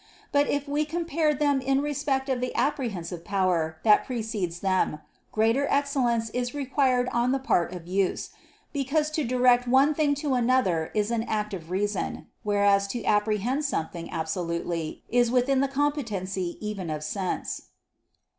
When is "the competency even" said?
15.61-16.89